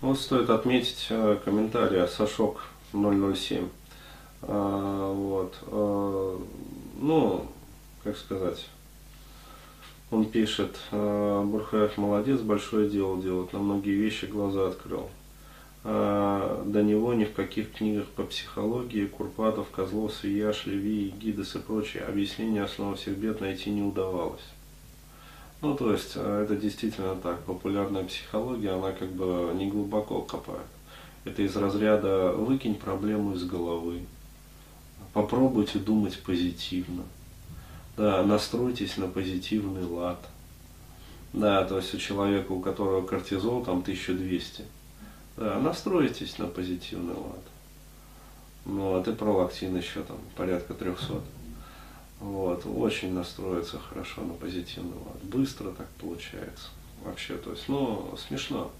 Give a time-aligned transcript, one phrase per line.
[0.00, 3.68] Вот стоит отметить э, комментарий Сашок 007.
[4.42, 5.58] А, вот.
[5.66, 6.40] А,
[7.00, 7.46] ну,
[8.04, 8.64] как сказать,
[10.12, 15.10] он пишет, «А, Бурхаев молодец, большое дело делает, на многие вещи глаза открыл.
[15.82, 21.58] А, до него ни в каких книгах по психологии Курпатов, Козлов, Свияш, Леви, Гидес и
[21.58, 24.44] прочие объяснения основы всех бед найти не удавалось.
[25.60, 27.40] Ну, то есть, а, это действительно так.
[27.44, 30.66] Популярная психология, она как бы не глубоко копает.
[31.24, 34.02] Это из разряда «выкинь проблему из головы»,
[35.12, 37.02] попробуйте думать позитивно,
[37.96, 40.18] да, настройтесь на позитивный лад.
[41.32, 44.64] Да, то есть у человека, у которого кортизол там 1200,
[45.36, 47.42] да, настройтесь на позитивный лад.
[48.64, 51.20] Ну, а ты пролактин еще там порядка 300.
[52.20, 55.22] Вот, очень настроиться хорошо на позитивный лад.
[55.22, 56.68] Быстро так получается.
[57.04, 58.70] Вообще, то есть, ну, смешно.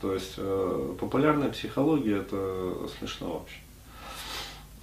[0.00, 3.58] То есть, э, популярная психология это смешно вообще.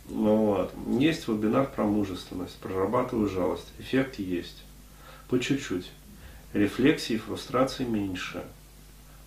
[0.09, 0.73] Ну, вот.
[0.99, 3.71] Есть вебинар про мужественность, прорабатываю жалость.
[3.77, 4.63] Эффект есть.
[5.29, 5.91] По чуть-чуть.
[6.53, 8.43] Рефлексии, фрустрации меньше.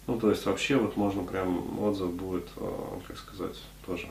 [0.07, 4.09] Ну, то есть вообще вот можно прям отзыв будет, э, как сказать, тоже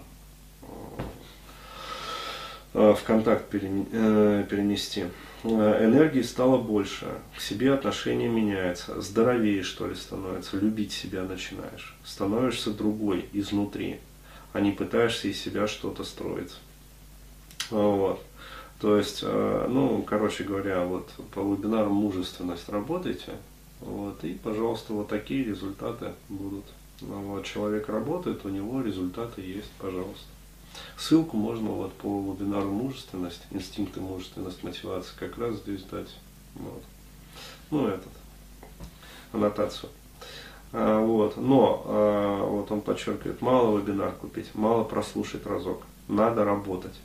[2.73, 5.05] в контакт э, перенести.
[5.43, 7.07] Энергии стало больше,
[7.37, 13.99] к себе отношение меняется, здоровее что ли становится, любить себя начинаешь, становишься другой изнутри
[14.53, 16.53] а не пытаешься из себя что-то строить.
[17.71, 18.23] Вот.
[18.79, 23.31] То есть, э, ну, короче говоря, вот по вебинару мужественность работайте,
[23.81, 26.65] вот, и, пожалуйста, вот такие результаты будут.
[27.01, 30.27] Ну, вот, человек работает, у него результаты есть, пожалуйста.
[30.97, 36.09] Ссылку можно вот по вебинару мужественность, инстинкты мужественность, мотивация как раз здесь дать.
[36.55, 36.83] Вот.
[37.71, 38.11] Ну, этот,
[39.31, 39.89] аннотацию.
[40.71, 41.37] А, вот.
[41.37, 46.95] Но а, вот он подчеркивает, мало вебинар купить, мало прослушать разок, надо работать.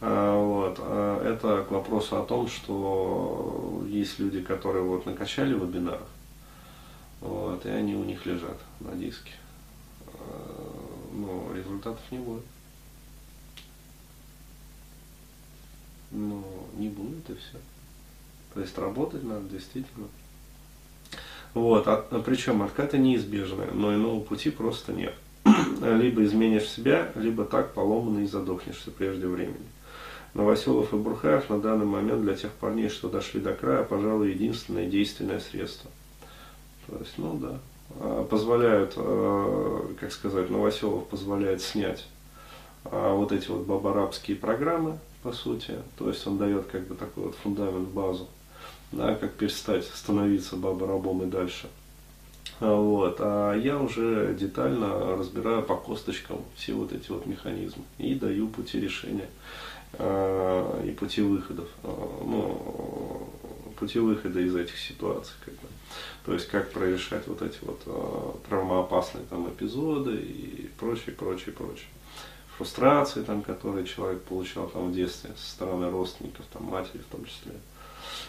[0.00, 0.78] А, вот.
[0.78, 6.00] Это к вопросу о том, что есть люди, которые вот накачали вебинар,
[7.20, 9.32] вот, и они у них лежат на диске.
[11.12, 12.44] Но результатов не будет.
[16.10, 16.44] Ну,
[16.76, 17.58] не будет и все.
[18.54, 20.08] То есть работать надо действительно.
[21.54, 25.14] Вот, а, причем откаты неизбежны, но иного пути просто нет.
[25.80, 29.66] либо изменишь себя, либо так поломанный и задохнешься прежде времени.
[30.34, 34.86] Новоселов и Бурхаев на данный момент для тех парней, что дошли до края, пожалуй, единственное
[34.86, 35.90] действенное средство.
[36.86, 37.58] То есть, ну да,
[38.00, 42.15] а, позволяют, а, как сказать, Новоселов позволяет снять а,
[42.90, 45.74] вот эти вот бабарабские программы, по сути.
[45.98, 48.28] То есть он дает как бы такой вот фундамент, базу
[48.92, 51.68] да, как перестать становиться баба-рабом и дальше.
[52.60, 53.16] А, вот.
[53.20, 58.80] А я уже детально разбираю по косточкам все вот эти вот механизмы и даю пути
[58.80, 59.28] решения
[59.94, 63.28] а, и пути выходов, а, ну,
[63.78, 65.34] пути выхода из этих ситуаций.
[65.44, 65.68] Как бы.
[66.24, 71.86] То есть как прорешать вот эти вот травмоопасные там эпизоды и прочее, прочее, прочее.
[72.56, 77.24] Фрустрации, там, которые человек получал там в детстве со стороны родственников, там, матери в том
[77.24, 77.52] числе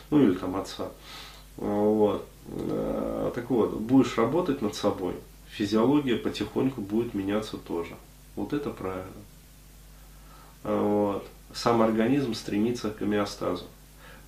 [0.10, 0.90] ну или там отца.
[1.58, 2.28] Вот.
[2.48, 5.16] Э, так вот, будешь работать над собой,
[5.50, 7.96] физиология потихоньку будет меняться тоже.
[8.36, 9.12] Вот это правильно.
[10.64, 11.28] Вот.
[11.54, 13.66] Сам организм стремится к гомеостазу.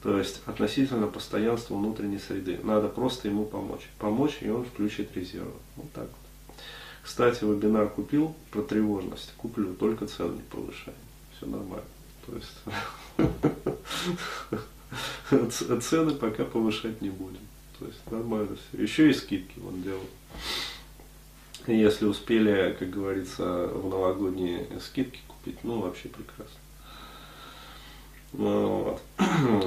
[0.02, 2.59] То есть относительно постоянства внутренней среды.
[2.64, 3.90] Надо просто ему помочь.
[4.00, 5.52] Помочь, и он включит резервы.
[5.76, 6.28] Вот так вот.
[7.04, 9.34] Кстати, вебинар купил про тревожность.
[9.38, 10.98] Куплю, только цены не повышаем.
[11.36, 11.86] Все нормально.
[12.26, 12.54] То есть
[15.84, 17.40] цены пока повышать не будем.
[17.80, 18.82] То есть нормально все.
[18.82, 20.06] Еще и скидки он делал.
[21.68, 26.59] Если успели, как говорится, в новогодние скидки купить, ну вообще прекрасно.
[28.34, 29.02] Ну, вот.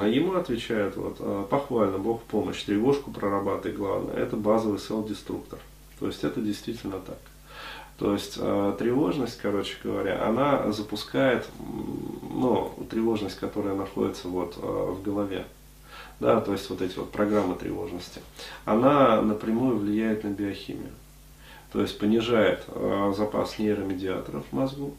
[0.01, 5.59] А ему отвечают, вот, «А, похвально, Бог в помощь, тревожку прорабатывай, главное, это базовый селл-деструктор.
[6.03, 7.19] То есть это действительно так.
[7.97, 15.01] То есть э, тревожность, короче говоря, она запускает, ну, тревожность, которая находится вот э, в
[15.01, 15.47] голове,
[16.19, 18.21] да, то есть вот эти вот программы тревожности,
[18.65, 20.91] она напрямую влияет на биохимию.
[21.73, 24.97] То есть понижает э, запас нейромедиаторов в мозгу,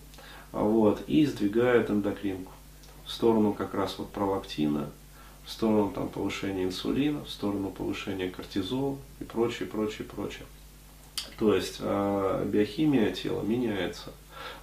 [0.53, 2.53] вот, и сдвигает эндокринку
[3.05, 4.89] в сторону как раз вот пролактина,
[5.43, 10.45] в сторону там, повышения инсулина, в сторону повышения кортизола и прочее, прочее, прочее.
[11.37, 14.11] То есть э, биохимия тела меняется.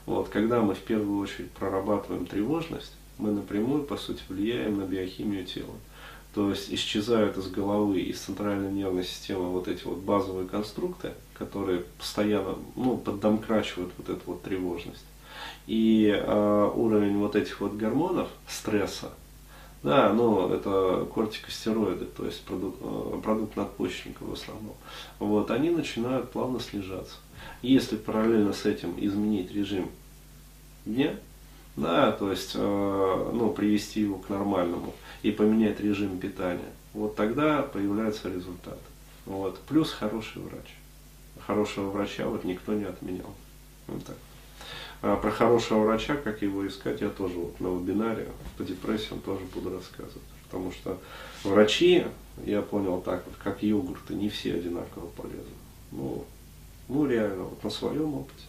[0.07, 5.45] Вот, когда мы в первую очередь прорабатываем тревожность, мы напрямую, по сути, влияем на биохимию
[5.45, 5.75] тела.
[6.35, 11.81] То есть исчезают из головы, из центральной нервной системы вот эти вот базовые конструкты, которые
[11.99, 15.05] постоянно ну, поддомкрачивают вот эту вот тревожность.
[15.67, 19.11] И э, уровень вот этих вот гормонов, стресса,
[19.83, 24.75] да, ну это кортикостероиды, то есть продукт, э, продукт надпочечника в основном,
[25.19, 27.17] вот, они начинают плавно снижаться.
[27.63, 29.91] Если параллельно с этим изменить режим
[30.85, 31.15] дня,
[31.77, 37.63] да, то есть э, ну, привести его к нормальному и поменять режим питания, вот тогда
[37.63, 38.79] появляется результат.
[39.27, 39.59] Вот.
[39.61, 40.75] Плюс хороший врач.
[41.47, 43.33] Хорошего врача вот никто не отменял.
[43.87, 44.17] Вот так.
[45.03, 49.41] А про хорошего врача, как его искать, я тоже вот на вебинаре по депрессиям тоже
[49.55, 50.23] буду рассказывать.
[50.45, 50.99] Потому что
[51.43, 52.05] врачи,
[52.45, 55.57] я понял так, вот, как йогурты, не все одинаково полезны.
[55.93, 56.25] Ну,
[56.89, 58.45] ну реально, вот на своем опыте.